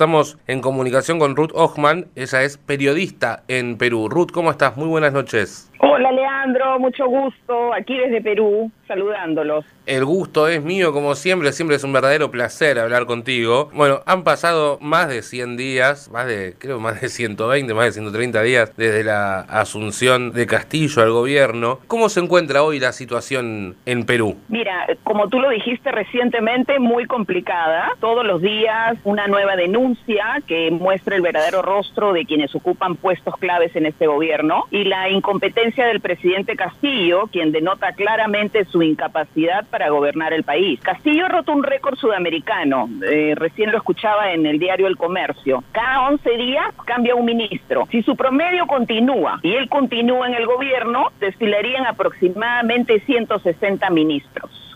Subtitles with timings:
[0.00, 4.08] Estamos en comunicación con Ruth Ochman, ella es periodista en Perú.
[4.08, 4.74] Ruth, ¿cómo estás?
[4.78, 5.69] Muy buenas noches.
[5.82, 9.64] Hola Leandro, mucho gusto, aquí desde Perú, saludándolos.
[9.86, 13.70] El gusto es mío, como siempre, siempre es un verdadero placer hablar contigo.
[13.72, 17.92] Bueno, han pasado más de 100 días, más de, creo, más de 120, más de
[17.92, 21.78] 130 días desde la asunción de Castillo al gobierno.
[21.86, 24.36] ¿Cómo se encuentra hoy la situación en Perú?
[24.48, 27.92] Mira, como tú lo dijiste recientemente, muy complicada.
[28.00, 33.34] Todos los días una nueva denuncia que muestra el verdadero rostro de quienes ocupan puestos
[33.38, 39.66] claves en este gobierno y la incompetencia del presidente Castillo, quien denota claramente su incapacidad
[39.68, 40.80] para gobernar el país.
[40.80, 45.62] Castillo ha roto un récord sudamericano, eh, recién lo escuchaba en el diario El Comercio.
[45.72, 47.86] Cada 11 días cambia un ministro.
[47.90, 54.69] Si su promedio continúa y él continúa en el gobierno, desfilarían aproximadamente 160 ministros.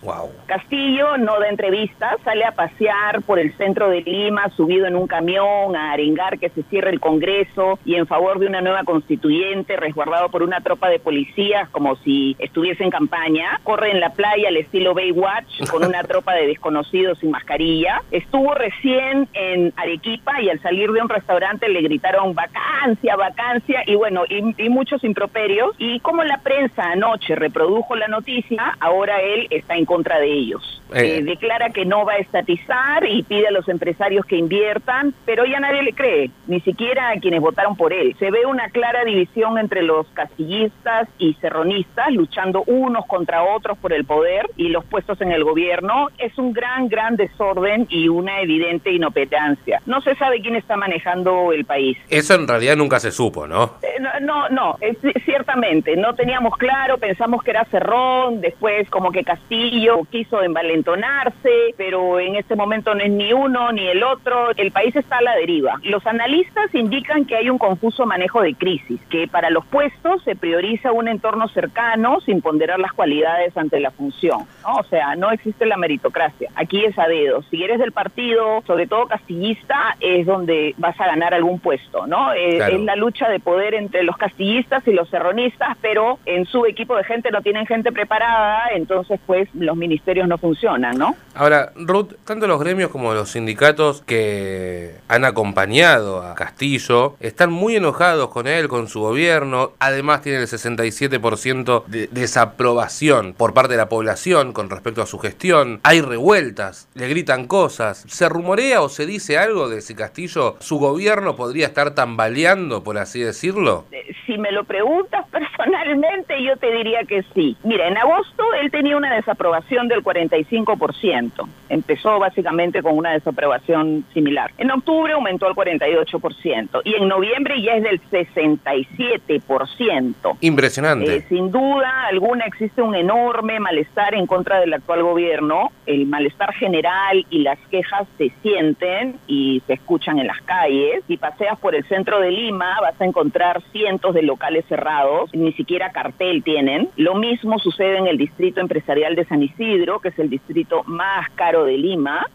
[0.46, 5.06] Castillo no da entrevistas, sale a pasear por el centro de Lima, subido en un
[5.06, 9.76] camión, a arengar que se cierre el Congreso y en favor de una nueva constituyente,
[9.76, 13.60] resguardado por una tropa de policías como si estuviese en campaña.
[13.62, 18.02] Corre en la playa al estilo Baywatch con una tropa de desconocidos sin mascarilla.
[18.10, 23.94] Estuvo recién en Arequipa y al salir de un restaurante le gritaron vacancia, vacancia y
[23.94, 25.74] bueno, y, y muchos improperios.
[25.78, 30.82] Y como la prensa anoche reprodujo la noticia, ahora él está en contra de ellos.
[30.92, 31.18] Eh.
[31.18, 35.44] Eh, declara que no va a estatizar y pide a los empresarios que inviertan, pero
[35.44, 38.16] ya nadie le cree, ni siquiera a quienes votaron por él.
[38.18, 43.92] Se ve una clara división entre los castillistas y serronistas, luchando unos contra otros por
[43.92, 46.08] el poder y los puestos en el gobierno.
[46.18, 49.80] Es un gran, gran desorden y una evidente inoperancia.
[49.86, 51.96] No se sabe quién está manejando el país.
[52.10, 53.74] Eso en realidad nunca se supo, ¿no?
[53.82, 54.76] Eh, no, no,
[55.24, 55.96] ciertamente.
[55.96, 62.36] No teníamos claro, pensamos que era Cerrón, después como que Castillo quiso envalentonarse, pero en
[62.36, 64.50] este momento no es ni uno ni el otro.
[64.56, 65.80] El país está a la deriva.
[65.82, 70.36] Los analistas indican que hay un confuso manejo de crisis, que para los puestos se
[70.36, 74.46] prioriza un entorno cercano sin ponderar las cualidades ante la función.
[74.64, 76.50] O sea, no existe la meritocracia.
[76.54, 77.42] Aquí es a dedo.
[77.50, 82.32] Si eres del partido, sobre todo castillista, es donde vas a ganar algún puesto, ¿no?
[82.32, 86.66] Eh, es la lucha de poder entre los castillistas y los serronistas, pero en su
[86.66, 91.14] equipo de gente no tienen gente preparada, entonces pues los ministerios no funcionan, ¿no?
[91.34, 97.76] Ahora, Ruth, tanto los gremios como los sindicatos que han acompañado a Castillo están muy
[97.76, 99.72] enojados con él, con su gobierno.
[99.80, 105.18] Además, tienen el 67% de desaprobación por parte de la población con respecto a su
[105.18, 105.80] gestión.
[105.82, 108.04] Hay revueltas, le gritan cosas.
[108.08, 112.98] ¿Se rumorea o se dice algo de si Castillo, su gobierno podría estar tambaleando, por
[112.98, 113.86] así decirlo?
[113.90, 117.56] Eh, si me lo preguntas personalmente, yo te diría que sí.
[117.64, 119.53] Mira, en agosto él tenía una desaprobación
[119.88, 121.46] del 45%.
[121.68, 124.50] Empezó básicamente con una desaprobación similar.
[124.58, 130.36] En octubre aumentó al 48% y en noviembre ya es del 67%.
[130.40, 131.16] Impresionante.
[131.16, 135.72] Eh, sin duda alguna existe un enorme malestar en contra del actual gobierno.
[135.86, 141.02] El malestar general y las quejas se sienten y se escuchan en las calles.
[141.06, 145.52] Si paseas por el centro de Lima vas a encontrar cientos de locales cerrados, ni
[145.52, 146.88] siquiera cartel tienen.
[146.96, 151.30] Lo mismo sucede en el distrito empresarial de San Isidro, que es el distrito más
[151.30, 152.26] caro de Lima.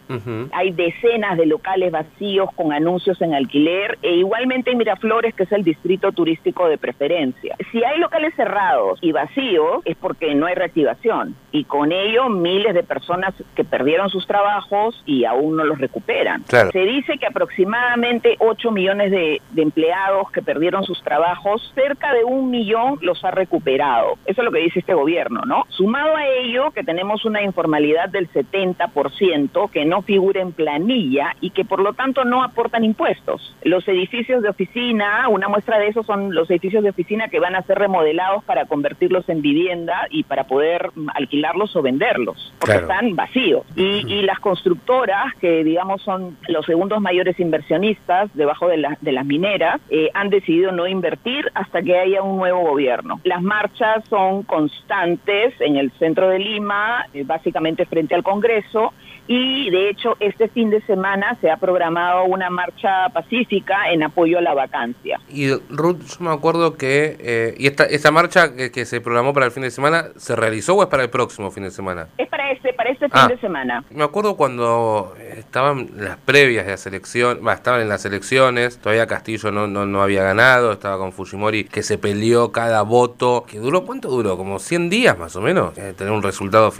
[0.52, 5.52] Hay decenas de locales vacíos con anuncios en alquiler e igualmente en Miraflores, que es
[5.52, 7.56] el distrito turístico de preferencia.
[7.70, 12.74] Si hay locales cerrados y vacíos es porque no hay reactivación y con ello miles
[12.74, 16.44] de personas que perdieron sus trabajos y aún no los recuperan.
[16.46, 22.24] Se dice que aproximadamente 8 millones de, de empleados que perdieron sus trabajos, cerca de
[22.24, 24.14] un millón los ha recuperado.
[24.26, 25.64] Eso es lo que dice este gobierno, ¿no?
[25.68, 31.34] Sumado a ello que tenemos tenemos una informalidad del 70% que no figura en planilla
[31.40, 33.56] y que por lo tanto no aportan impuestos.
[33.62, 37.54] Los edificios de oficina, una muestra de eso son los edificios de oficina que van
[37.54, 43.16] a ser remodelados para convertirlos en vivienda y para poder alquilarlos o venderlos, porque están
[43.16, 43.64] vacíos.
[43.76, 49.80] Y, las constructoras, que digamos son los segundos mayores inversionistas debajo de, de las mineras,
[49.88, 53.20] eh, han decidido no invertir hasta que haya un nuevo gobierno.
[53.24, 58.92] Las marchas son constantes en el centro de Lima, eh, básicamente frente al Congreso,
[59.26, 64.38] y de hecho este fin de semana se ha programado una marcha pacífica en apoyo
[64.38, 65.20] a la vacancia.
[65.28, 69.46] Y Ruth, yo me acuerdo que eh, y esta, esta marcha que, se programó para
[69.46, 72.08] el fin de semana, ¿se realizó o es para el próximo fin de semana?
[72.18, 73.84] Es para este, para este fin ah, de semana.
[73.90, 79.52] Me acuerdo cuando estaban las previas de la selección, estaban en las elecciones, todavía Castillo
[79.52, 83.84] no, no, no había ganado, estaba con Fujimori que se peleó cada voto, que duró,
[83.84, 84.36] ¿cuánto duró?
[84.36, 86.79] Como 100 días más o menos, eh, tener un resultado final.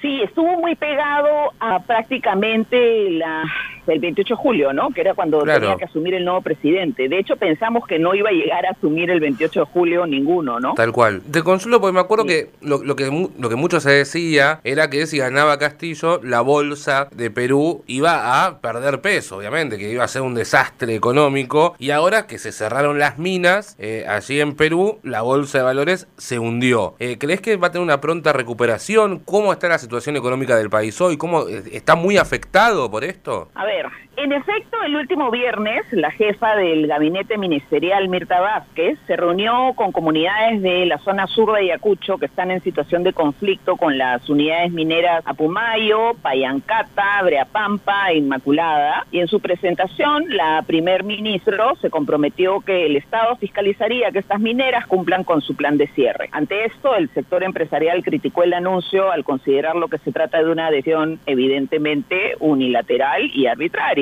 [0.00, 3.44] Sí, estuvo muy pegado a prácticamente la
[3.86, 4.90] el 28 de julio, ¿no?
[4.90, 7.08] Que era cuando tenía que asumir el nuevo presidente.
[7.08, 10.60] De hecho, pensamos que no iba a llegar a asumir el 28 de julio ninguno,
[10.60, 10.74] ¿no?
[10.74, 11.22] Tal cual.
[11.30, 15.06] Te consuelo porque me acuerdo que, lo, que lo que mucho se decía era que
[15.06, 20.08] si ganaba Castillo, la bolsa de Perú iba a perder peso, obviamente, que iba a
[20.08, 21.74] ser un desastre económico.
[21.78, 26.08] Y ahora que se cerraron las minas eh, allí en Perú, la bolsa de valores
[26.16, 26.94] se hundió.
[26.98, 29.20] Eh, ¿Crees que va a tener una pronta recuperación?
[29.20, 31.16] ¿Cómo está la situación económica del país hoy?
[31.16, 33.48] ¿Cómo eh, está muy afectado por esto?
[33.54, 38.98] A ver, vero, en efecto, el último viernes, la jefa del gabinete ministerial, Mirta Vázquez,
[39.06, 43.14] se reunió con comunidades de la zona sur de Ayacucho que están en situación de
[43.14, 49.06] conflicto con las unidades mineras Apumayo, Payancata, Breapampa Inmaculada.
[49.10, 54.40] Y en su presentación, la primer ministro se comprometió que el Estado fiscalizaría que estas
[54.40, 56.28] mineras cumplan con su plan de cierre.
[56.32, 60.50] Ante esto, el sector empresarial criticó el anuncio al considerar lo que se trata de
[60.50, 64.01] una decisión evidentemente unilateral y arbitraria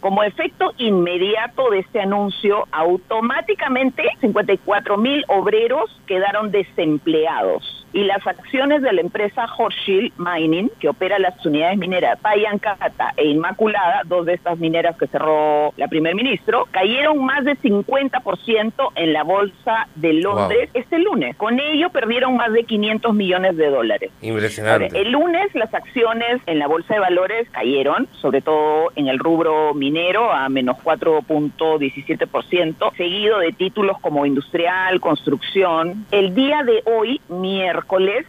[0.00, 8.82] Como efecto inmediato de este anuncio, automáticamente 54 mil obreros quedaron desempleados y las acciones
[8.82, 14.34] de la empresa Hochschild Mining, que opera las unidades mineras Payancata e Inmaculada, dos de
[14.34, 20.12] estas mineras que cerró la primer ministro, cayeron más de 50% en la bolsa de
[20.14, 21.36] Londres este lunes.
[21.36, 24.10] Con ello perdieron más de 500 millones de dólares.
[24.20, 24.98] Impresionante.
[24.98, 29.74] el lunes las acciones en la bolsa de valores cayeron, sobre todo en el rubro
[29.74, 36.06] minero, a menos 4.17%, seguido de títulos como industrial, construcción.
[36.10, 37.77] El día de hoy, miércoles,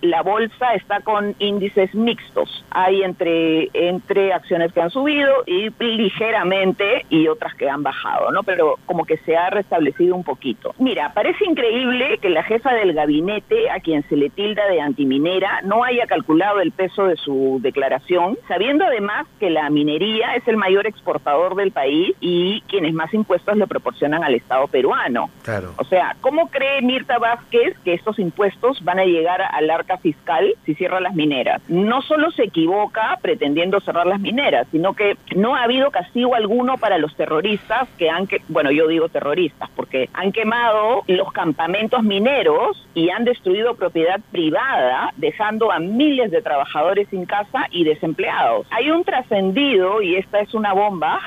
[0.02, 2.66] la bolsa está con índices mixtos.
[2.72, 8.44] Hay entre, entre acciones que han subido y ligeramente y otras que han bajado, ¿no?
[8.44, 10.74] Pero como que se ha restablecido un poquito.
[10.78, 15.62] Mira, parece increíble que la jefa del gabinete, a quien se le tilda de antiminera,
[15.64, 20.58] no haya calculado el peso de su declaración, sabiendo además que la minería es el
[20.58, 25.30] mayor exportador del país y quienes más impuestos le proporcionan al Estado peruano.
[25.44, 25.74] Claro.
[25.78, 30.56] O sea, ¿cómo cree Mirta Vázquez que estos impuestos van a llegar al arca fiscal
[30.66, 31.62] si cierra las mineras.
[31.68, 36.78] No solo se equivoca pretendiendo cerrar las mineras, sino que no ha habido castigo alguno
[36.78, 42.04] para los terroristas que han, que, bueno, yo digo terroristas, porque han quemado los campamentos
[42.04, 48.68] mineros y han destruido propiedad privada, dejando a miles de trabajadores sin casa y desempleados.
[48.72, 51.20] Hay un trascendido, y esta es una bomba,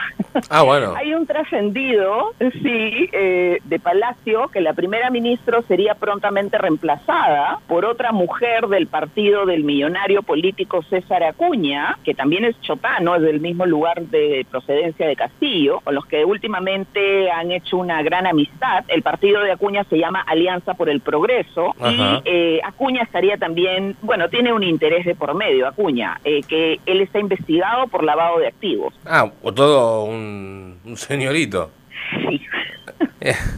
[0.50, 0.94] ah, bueno.
[0.96, 7.84] hay un trascendido, sí, eh, de Palacio, que la primera ministra sería prontamente reemplazada por
[7.84, 13.40] otra mujer del partido del millonario político César Acuña, que también es chotano, es del
[13.40, 18.84] mismo lugar de procedencia de Castillo, con los que últimamente han hecho una gran amistad.
[18.88, 23.96] El partido de Acuña se llama Alianza por el Progreso y eh, Acuña estaría también,
[24.02, 28.38] bueno, tiene un interés de por medio, Acuña, eh, que él está investigado por lavado
[28.38, 28.94] de activos.
[29.06, 30.21] Ah, o todo un,
[30.84, 31.70] un señorito.
[32.10, 32.40] Sí.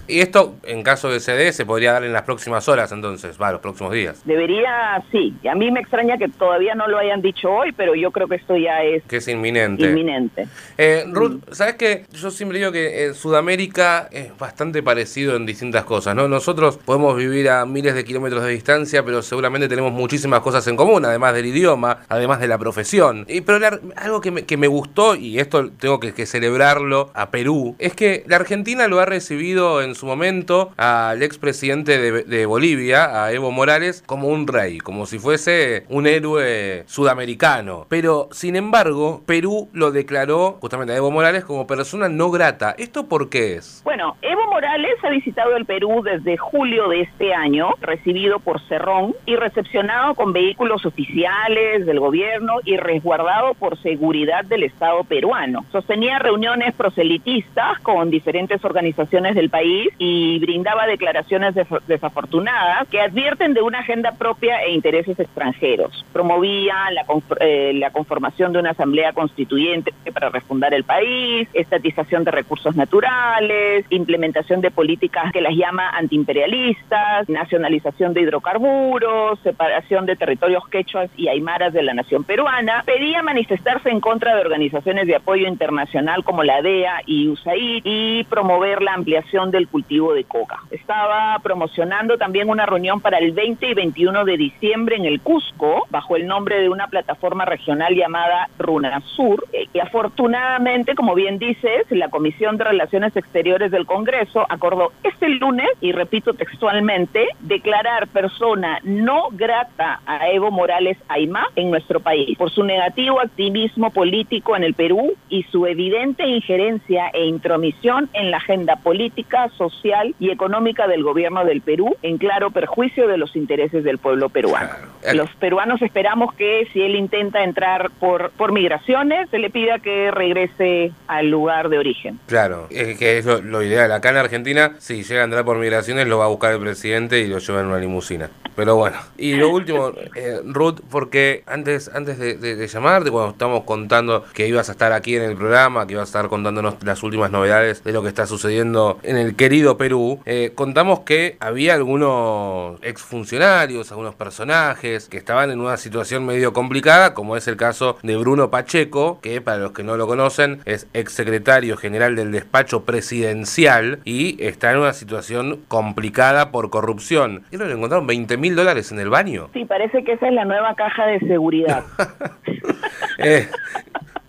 [0.08, 3.52] Y esto, en caso de CD, se podría dar en las próximas horas, entonces, va,
[3.52, 4.22] los próximos días.
[4.24, 5.34] Debería, sí.
[5.42, 8.28] Y a mí me extraña que todavía no lo hayan dicho hoy, pero yo creo
[8.28, 9.02] que esto ya es...
[9.04, 9.86] Que es inminente.
[9.86, 10.46] Inminente.
[10.76, 12.04] Eh, Ruth, ¿sabes qué?
[12.12, 16.28] Yo siempre digo que en Sudamérica es bastante parecido en distintas cosas, ¿no?
[16.28, 20.76] Nosotros podemos vivir a miles de kilómetros de distancia, pero seguramente tenemos muchísimas cosas en
[20.76, 23.24] común, además del idioma, además de la profesión.
[23.28, 23.64] Y, pero
[23.96, 27.94] algo que me, que me, gustó, y esto tengo que, que celebrarlo a Perú, es
[27.94, 33.32] que la Argentina lo ha recibido en su momento al expresidente de, de Bolivia, a
[33.32, 37.86] Evo Morales, como un rey, como si fuese un héroe sudamericano.
[37.88, 42.74] Pero, sin embargo, Perú lo declaró justamente a Evo Morales como persona no grata.
[42.78, 43.82] ¿Esto por qué es?
[43.84, 49.14] Bueno, Evo Morales ha visitado el Perú desde julio de este año, recibido por Cerrón
[49.26, 55.64] y recepcionado con vehículos oficiales del gobierno y resguardado por seguridad del Estado peruano.
[55.72, 61.54] Sostenía reuniones proselitistas con diferentes organizaciones del país y brindaba declaraciones
[61.86, 66.04] desafortunadas que advierten de una agenda propia e intereses extranjeros.
[66.12, 67.04] Promovía la,
[67.40, 73.84] eh, la conformación de una asamblea constituyente para refundar el país, estatización de recursos naturales,
[73.90, 81.28] implementación de políticas que las llama antiimperialistas, nacionalización de hidrocarburos, separación de territorios quechuas y
[81.28, 82.82] aymaras de la nación peruana.
[82.86, 88.24] Pedía manifestarse en contra de organizaciones de apoyo internacional como la DEA y USAID y
[88.24, 90.60] promover la ampliación del cultivo de coca.
[90.70, 95.86] Estaba promocionando también una reunión para el 20 y 21 de diciembre en el Cusco,
[95.90, 101.86] bajo el nombre de una plataforma regional llamada RUNASUR, eh, y afortunadamente, como bien dices,
[101.88, 108.80] la Comisión de Relaciones Exteriores del Congreso acordó este lunes, y repito textualmente, declarar persona
[108.82, 114.64] no grata a Evo Morales Aymá en nuestro país por su negativo activismo político en
[114.64, 120.86] el Perú y su evidente injerencia e intromisión en la agenda política, social y económica
[120.86, 124.68] del gobierno del Perú, en claro perjuicio de los intereses del pueblo peruano.
[125.14, 129.93] Los peruanos esperamos que si él intenta entrar por, por migraciones, se le pida que
[130.10, 132.18] regrese al lugar de origen.
[132.26, 133.92] Claro, es que es lo, ideal.
[133.92, 137.20] Acá en Argentina, si llega a entrar por migraciones, lo va a buscar el presidente
[137.20, 138.30] y lo lleva en una limusina.
[138.56, 143.64] Pero bueno, y lo último, eh, Ruth, porque antes, antes de, de, llamarte, cuando estamos
[143.64, 147.02] contando que ibas a estar aquí en el programa, que ibas a estar contándonos las
[147.02, 151.74] últimas novedades de lo que está sucediendo en el querido Perú, eh, contamos que había
[151.74, 157.98] algunos exfuncionarios, algunos personajes que estaban en una situación medio complicada, como es el caso
[158.02, 162.84] de Bruno Pacheco, que para los que no lo conocen es exsecretario general del despacho
[162.84, 167.44] presidencial y está en una situación complicada por corrupción.
[167.50, 169.48] Y lo encontraron 20 mil dólares en el baño.
[169.52, 171.84] Sí, parece que esa es la nueva caja de seguridad.
[173.18, 173.48] eh,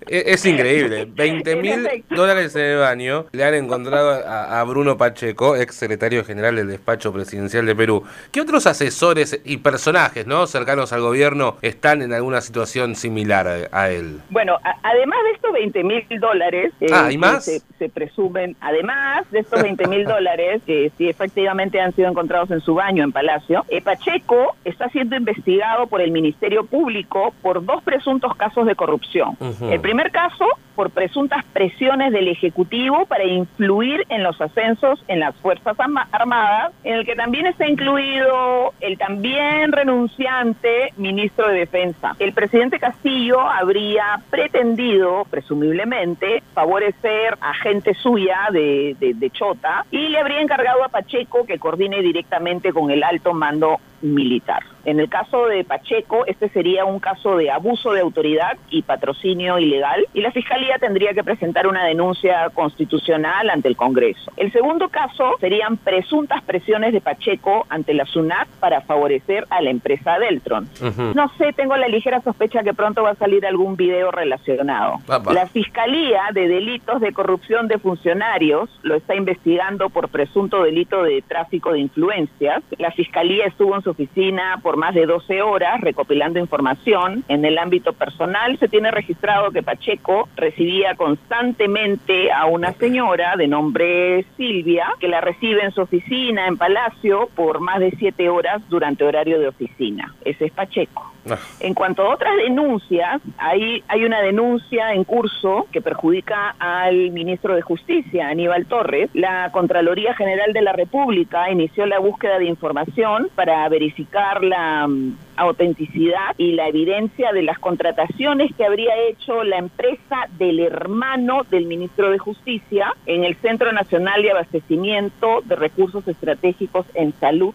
[0.07, 1.07] es, increíble.
[1.15, 6.55] 20 mil dólares en el baño le han encontrado a, Bruno Pacheco, ex secretario general
[6.55, 8.03] del despacho presidencial de Perú.
[8.31, 13.89] ¿Qué otros asesores y personajes no cercanos al gobierno están en alguna situación similar a,
[13.89, 14.21] él?
[14.29, 17.45] Bueno, además de estos 20 mil dólares, eh, ah, más?
[17.45, 22.61] Se, presumen, además de estos 20 mil dólares, que sí efectivamente han sido encontrados en
[22.61, 27.83] su baño en Palacio, eh, Pacheco está siendo investigado por el Ministerio Público por dos
[27.83, 29.37] presuntos casos de corrupción.
[29.69, 30.45] El primer caso,
[30.75, 35.77] por presuntas presiones del Ejecutivo para influir en los ascensos en las Fuerzas
[36.11, 42.15] Armadas, en el que también está incluido el también renunciante ministro de Defensa.
[42.19, 50.19] El presidente Castillo habría pretendido, presumiblemente, favorecer a gente suya de, de Chota y le
[50.19, 54.63] habría encargado a Pacheco que coordine directamente con el alto mando militar.
[54.85, 59.57] En el caso de Pacheco, este sería un caso de abuso de autoridad y patrocinio
[59.57, 64.31] ilegal y la Fiscalía tendría que presentar una denuncia constitucional ante el Congreso.
[64.37, 69.69] El segundo caso serían presuntas presiones de Pacheco ante la SUNAT para favorecer a la
[69.69, 70.67] empresa Deltron.
[71.15, 74.95] No sé, tengo la ligera sospecha que pronto va a salir algún video relacionado.
[75.31, 81.21] La Fiscalía de Delitos de Corrupción de Funcionarios lo está investigando por presunto delito de
[81.21, 82.63] tráfico de influencias.
[82.77, 87.23] La Fiscalía estuvo en su oficina por más de 12 horas recopilando información.
[87.27, 93.47] En el ámbito personal se tiene registrado que Pacheco recibía constantemente a una señora de
[93.47, 98.61] nombre Silvia, que la recibe en su oficina en Palacio por más de 7 horas
[98.69, 100.15] durante horario de oficina.
[100.23, 101.14] Ese es Pacheco.
[101.59, 107.55] En cuanto a otras denuncias, hay, hay una denuncia en curso que perjudica al ministro
[107.55, 109.09] de Justicia, Aníbal Torres.
[109.13, 115.17] La Contraloría General de la República inició la búsqueda de información para verificar la mm,
[115.37, 121.65] autenticidad y la evidencia de las contrataciones que habría hecho la empresa del hermano del
[121.65, 127.53] ministro de Justicia en el Centro Nacional de Abastecimiento de Recursos Estratégicos en Salud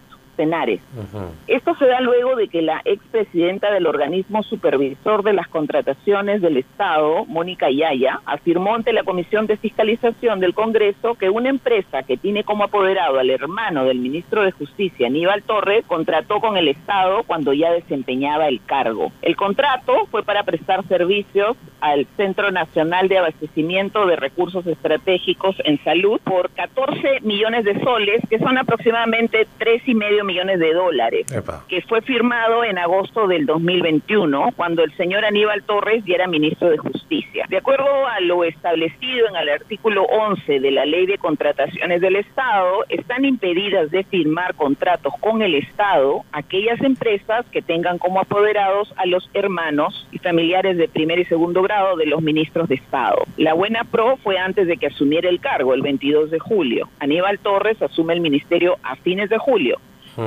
[1.46, 6.56] esto se da luego de que la expresidenta del organismo supervisor de las contrataciones del
[6.56, 12.16] Estado, Mónica Yaya, afirmó ante la Comisión de Fiscalización del Congreso que una empresa que
[12.16, 17.22] tiene como apoderado al hermano del ministro de Justicia, Aníbal Torres, contrató con el Estado
[17.24, 19.12] cuando ya desempeñaba el cargo.
[19.22, 25.82] El contrato fue para prestar servicios al Centro Nacional de Abastecimiento de Recursos Estratégicos en
[25.82, 31.26] Salud por 14 millones de soles, que son aproximadamente tres y medio millones de dólares,
[31.68, 36.70] que fue firmado en agosto del 2021, cuando el señor Aníbal Torres ya era ministro
[36.70, 37.46] de Justicia.
[37.48, 42.16] De acuerdo a lo establecido en el artículo 11 de la Ley de Contrataciones del
[42.16, 48.92] Estado, están impedidas de firmar contratos con el Estado aquellas empresas que tengan como apoderados
[48.96, 53.24] a los hermanos y familiares de primer y segundo grado de los ministros de Estado.
[53.36, 56.88] La buena pro fue antes de que asumiera el cargo, el 22 de julio.
[56.98, 59.78] Aníbal Torres asume el ministerio a fines de julio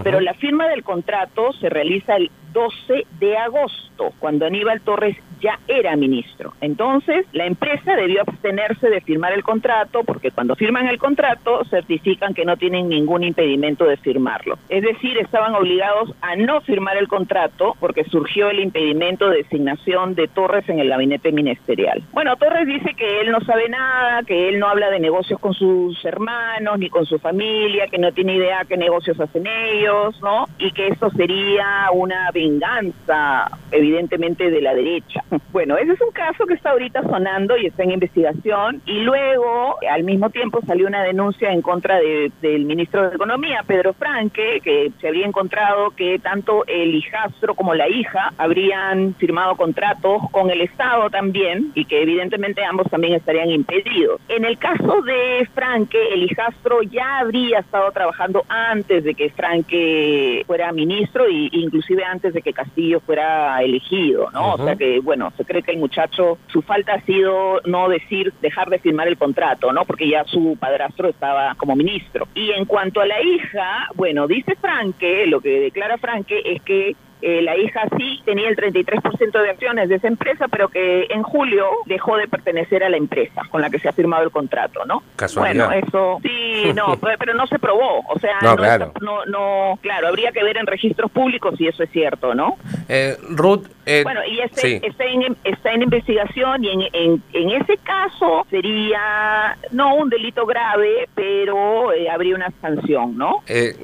[0.04, 5.60] pero la firma del contrato se realiza el 12 de agosto, cuando Aníbal Torres ya
[5.68, 6.54] era ministro.
[6.62, 12.34] Entonces, la empresa debió abstenerse de firmar el contrato porque cuando firman el contrato certifican
[12.34, 14.58] que no tienen ningún impedimento de firmarlo.
[14.70, 20.16] Es decir, estaban obligados a no firmar el contrato porque surgió el impedimento de designación
[20.16, 22.02] de Torres en el gabinete ministerial.
[22.14, 25.54] Bueno, Torres dice que él no sabe nada, que él no habla de negocios con
[25.54, 30.46] sus hermanos ni con su familia, que no tiene idea qué negocios hacen ellos, ¿no?
[30.58, 35.24] Y que esto sería una venganza, evidentemente, de la derecha.
[35.54, 38.82] Bueno, ese es un caso que está ahorita sonando y está en investigación.
[38.88, 43.94] Y luego, al mismo tiempo, salió una denuncia en contra del ministro de Economía, Pedro
[43.94, 50.24] Franque, que se había encontrado que tanto el hijastro como la hija habrían firmado contratos
[50.32, 54.22] con el Estado también y que evidentemente ambos también estarían impedidos.
[54.30, 60.44] En el caso de Franque, el hijastro ya habría estado trabajando antes de que Franque
[60.48, 64.54] fuera ministro e inclusive antes de que Castillo fuera elegido, ¿no?
[64.54, 68.34] O sea que, bueno, se cree que el muchacho, su falta ha sido no decir,
[68.42, 69.86] dejar de firmar el contrato, ¿no?
[69.86, 72.28] Porque ya su padrastro estaba como ministro.
[72.36, 76.96] Y en cuanto a la hija, bueno, dice Franque, lo que declara Franque es que
[77.26, 81.24] eh, la hija sí tenía el 33% de acciones de esa empresa, pero que en
[81.24, 84.84] julio dejó de pertenecer a la empresa con la que se ha firmado el contrato,
[84.86, 85.04] ¿no?
[85.16, 85.68] Casualidad.
[85.68, 88.92] Bueno, eso sí, no, pero no se probó, o sea, no, claro.
[89.00, 92.58] no, claro, habría que ver en registros públicos si eso es cierto, ¿no?
[92.90, 97.62] Eh, Ruth, eh, bueno, y ese, está, en, está en investigación y en, en, en,
[97.62, 103.44] ese caso sería no un delito grave, pero habría una sanción, ¿no?
[103.46, 103.76] ¿qué,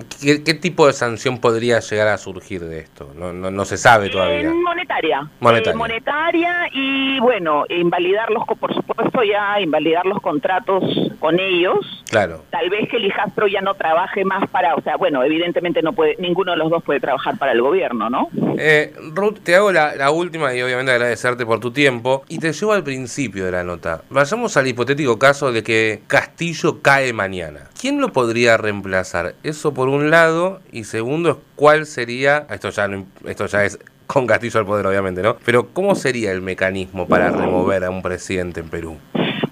[0.44, 3.12] ¿qué, tipo de sanción podría llegar a surgir de esto?
[3.16, 3.34] ¿no?
[3.34, 4.52] no, se sabe todavía.
[4.52, 5.30] monetaria.
[5.40, 5.78] Monetaria.
[5.78, 10.84] monetaria y bueno, invalidar los, por supuesto ya, invalidar los contratos
[11.20, 11.99] con ellos.
[12.10, 12.44] Claro.
[12.50, 15.94] Tal vez que el hijastro ya no trabaje más para, o sea, bueno, evidentemente no
[15.94, 18.30] puede, ninguno de los dos puede trabajar para el gobierno, ¿no?
[18.58, 22.52] Eh, Ruth, te hago la, la última y obviamente agradecerte por tu tiempo y te
[22.52, 24.02] llevo al principio de la nota.
[24.10, 27.70] Vayamos al hipotético caso de que Castillo cae mañana.
[27.80, 29.36] ¿Quién lo podría reemplazar?
[29.44, 34.26] Eso por un lado y segundo cuál sería, esto ya no, esto ya es con
[34.26, 35.38] Castillo al poder obviamente, ¿no?
[35.46, 38.98] Pero ¿cómo sería el mecanismo para remover a un presidente en Perú?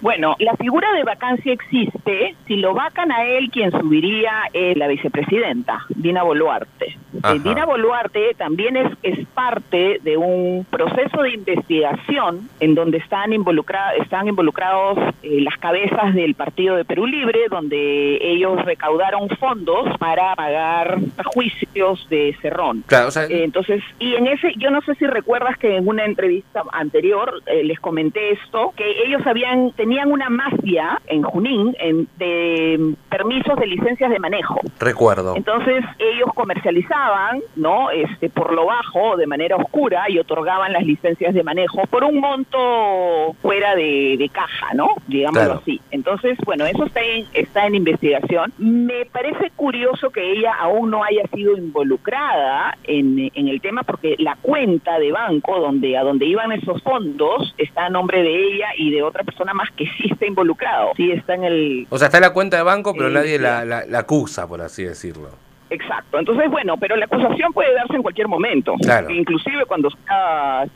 [0.00, 2.36] Bueno, la figura de vacancia existe.
[2.46, 6.97] Si lo vacan a él, quien subiría es la vicepresidenta, Dina Boluarte.
[7.24, 13.32] Eh, Dina Boluarte también es, es parte de un proceso de investigación en donde están,
[13.32, 19.96] involucrados están involucrados eh, las cabezas del Partido de Perú Libre, donde ellos recaudaron fondos
[19.98, 22.84] para pagar juicios de Cerrón.
[22.86, 25.88] Claro, o sea, eh, Entonces, y en ese, yo no sé si recuerdas que en
[25.88, 32.08] una entrevista anterior les comenté esto, que ellos habían tenían una mafia en Junín en,
[32.18, 34.60] de permisos de licencias de manejo.
[34.78, 35.34] Recuerdo.
[35.36, 37.07] Entonces ellos comercializaban,
[37.56, 37.90] ¿no?
[37.90, 42.20] Este por lo bajo, de manera oscura y otorgaban las licencias de manejo por un
[42.20, 44.88] monto fuera de, caja, ¿no?
[45.06, 45.80] Digámoslo así.
[45.90, 48.52] Entonces, bueno, eso está en, está en investigación.
[48.58, 54.16] Me parece curioso que ella aún no haya sido involucrada en, en el tema porque
[54.18, 58.68] la cuenta de banco donde a donde iban esos fondos está a nombre de ella
[58.76, 61.86] y de otra persona más que sí está involucrado, sí está en el...
[61.90, 64.84] O sea, está en la cuenta de banco, pero nadie la, la, acusa, por así
[64.84, 65.30] decirlo.
[65.70, 68.74] Exacto, entonces bueno, pero la acusación puede darse en cualquier momento.
[68.80, 69.10] Claro.
[69.10, 69.90] Inclusive cuando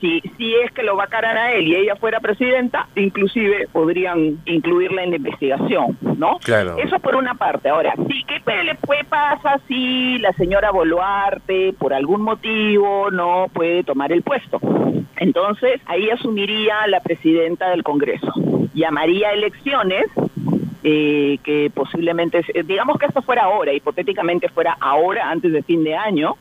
[0.01, 5.05] si si es que lo vacaran a él y ella fuera presidenta, inclusive podrían incluirla
[5.05, 6.39] en la investigación, ¿no?
[6.45, 6.77] Claro.
[6.79, 7.69] Eso por una parte.
[7.69, 13.85] Ahora, sí, ¿qué le puede pasar si la señora Boluarte por algún motivo no puede
[13.85, 14.61] tomar el puesto?
[15.17, 18.33] Entonces, ahí asumiría la presidenta del Congreso
[18.75, 20.07] llamaría elecciones
[20.85, 25.95] eh, que posiblemente, digamos que esto fuera ahora, hipotéticamente fuera ahora, antes de fin de
[25.95, 26.37] año,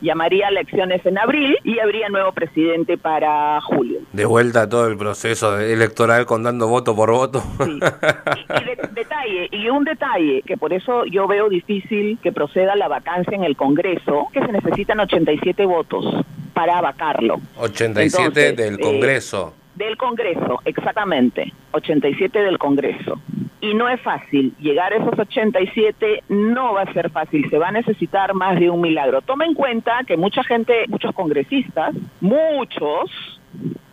[0.00, 4.00] llamaría a elecciones en abril y habría nuevo presidente para julio.
[4.12, 7.42] De vuelta todo el proceso electoral contando voto por voto.
[7.64, 7.72] Sí.
[7.74, 13.34] Y, detalle, y un detalle, que por eso yo veo difícil que proceda la vacancia
[13.34, 17.40] en el Congreso, que se necesitan 87 votos para vacarlo.
[17.56, 19.54] 87 del Congreso.
[19.74, 23.20] Del Congreso, exactamente, 87 del Congreso.
[23.64, 27.68] Y no es fácil, llegar a esos 87 no va a ser fácil, se va
[27.68, 29.22] a necesitar más de un milagro.
[29.22, 33.40] Toma en cuenta que mucha gente, muchos congresistas, muchos,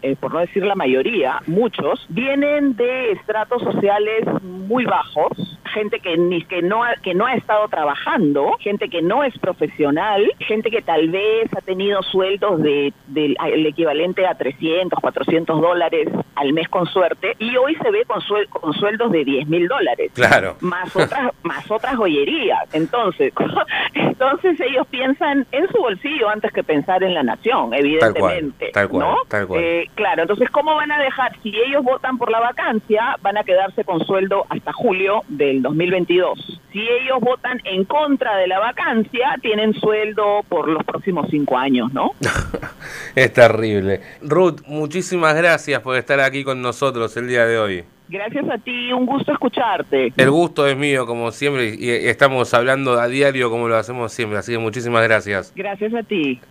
[0.01, 6.17] eh, por no decir la mayoría, muchos, vienen de estratos sociales muy bajos, gente que
[6.17, 10.69] ni que no ha, que no ha estado trabajando, gente que no es profesional, gente
[10.69, 16.53] que tal vez ha tenido sueldos de del el equivalente a 300, 400 dólares al
[16.53, 20.11] mes con suerte y hoy se ve con, con sueldos de 10 mil dólares.
[20.13, 20.55] Claro.
[20.61, 22.73] Más otras, más otras joyerías.
[22.73, 23.33] Entonces,
[23.93, 28.71] entonces ellos piensan en su bolsillo antes que pensar en la nación, evidentemente.
[28.73, 29.17] Tal cual, ¿no?
[29.27, 29.61] tal cual.
[29.63, 31.35] Eh, claro, entonces, ¿cómo van a dejar?
[31.41, 35.23] Si ellos votan por la vacancia, van a quedarse con sueldo hasta julio
[35.61, 36.61] del 2022.
[36.71, 41.93] Si ellos votan en contra de la vacancia, tienen sueldo por los próximos cinco años,
[41.93, 42.11] ¿no?
[43.15, 44.01] es terrible.
[44.21, 47.83] Ruth, muchísimas gracias por estar aquí con nosotros el día de hoy.
[48.09, 50.11] Gracias a ti, un gusto escucharte.
[50.17, 54.37] El gusto es mío, como siempre, y estamos hablando a diario como lo hacemos siempre,
[54.37, 55.53] así que muchísimas gracias.
[55.55, 56.41] Gracias a ti.